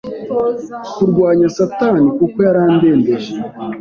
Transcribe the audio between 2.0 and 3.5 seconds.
kuko yarandembeje